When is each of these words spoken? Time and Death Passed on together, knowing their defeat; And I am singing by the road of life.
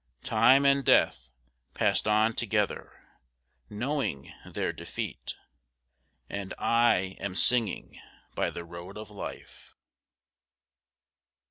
Time 0.23 0.65
and 0.65 0.83
Death 0.83 1.31
Passed 1.75 2.07
on 2.07 2.33
together, 2.33 3.03
knowing 3.69 4.33
their 4.47 4.73
defeat; 4.73 5.35
And 6.27 6.55
I 6.57 7.17
am 7.19 7.35
singing 7.35 8.01
by 8.33 8.49
the 8.49 8.65
road 8.65 8.97
of 8.97 9.11
life. 9.11 9.75